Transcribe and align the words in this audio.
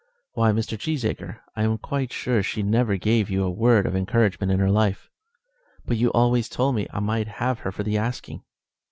"Why, 0.33 0.51
Mr. 0.51 0.79
Cheesacre, 0.79 1.41
I 1.55 1.61
am 1.61 1.77
quite 1.77 2.11
sure 2.11 2.41
she 2.41 2.63
never 2.63 2.97
gave 2.97 3.29
you 3.29 3.43
a 3.43 3.51
word 3.51 3.85
of 3.85 3.95
encouragement 3.95 4.51
in 4.51 4.57
her 4.59 4.71
life." 4.71 5.11
"But 5.85 5.97
you 5.97 6.11
always 6.11 6.49
told 6.49 6.73
me 6.73 6.87
I 6.91 6.99
might 6.99 7.27
have 7.27 7.59
her 7.59 7.71
for 7.71 7.83
the 7.83 7.99
asking." 7.99 8.41